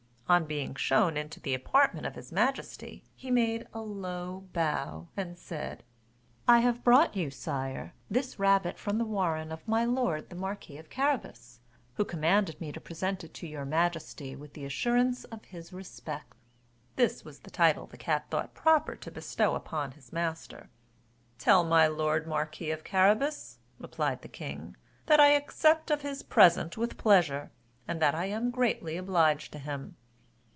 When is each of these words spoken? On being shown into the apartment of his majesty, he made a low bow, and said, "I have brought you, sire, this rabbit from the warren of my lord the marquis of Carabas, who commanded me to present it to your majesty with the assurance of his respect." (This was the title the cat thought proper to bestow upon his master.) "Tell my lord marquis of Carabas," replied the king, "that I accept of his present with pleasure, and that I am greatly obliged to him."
On 0.31 0.45
being 0.45 0.75
shown 0.75 1.17
into 1.17 1.41
the 1.41 1.53
apartment 1.53 2.05
of 2.05 2.15
his 2.15 2.31
majesty, 2.31 3.03
he 3.17 3.29
made 3.29 3.67
a 3.73 3.81
low 3.81 4.47
bow, 4.53 5.09
and 5.17 5.37
said, 5.37 5.83
"I 6.47 6.59
have 6.59 6.85
brought 6.85 7.17
you, 7.17 7.29
sire, 7.29 7.93
this 8.09 8.39
rabbit 8.39 8.79
from 8.79 8.97
the 8.97 9.03
warren 9.03 9.51
of 9.51 9.67
my 9.67 9.83
lord 9.83 10.29
the 10.29 10.37
marquis 10.37 10.77
of 10.77 10.89
Carabas, 10.89 11.59
who 11.95 12.05
commanded 12.05 12.61
me 12.61 12.71
to 12.71 12.79
present 12.79 13.25
it 13.25 13.33
to 13.33 13.45
your 13.45 13.65
majesty 13.65 14.33
with 14.33 14.53
the 14.53 14.63
assurance 14.63 15.25
of 15.25 15.43
his 15.43 15.73
respect." 15.73 16.33
(This 16.95 17.25
was 17.25 17.39
the 17.39 17.51
title 17.51 17.87
the 17.87 17.97
cat 17.97 18.27
thought 18.29 18.53
proper 18.53 18.95
to 18.95 19.11
bestow 19.11 19.53
upon 19.55 19.91
his 19.91 20.13
master.) 20.13 20.69
"Tell 21.39 21.65
my 21.65 21.87
lord 21.87 22.25
marquis 22.25 22.71
of 22.71 22.85
Carabas," 22.85 23.59
replied 23.79 24.21
the 24.21 24.29
king, 24.29 24.77
"that 25.07 25.19
I 25.19 25.31
accept 25.33 25.91
of 25.91 26.03
his 26.03 26.23
present 26.23 26.77
with 26.77 26.97
pleasure, 26.97 27.51
and 27.85 28.01
that 28.01 28.15
I 28.15 28.27
am 28.27 28.49
greatly 28.49 28.95
obliged 28.95 29.51
to 29.51 29.59
him." 29.59 29.97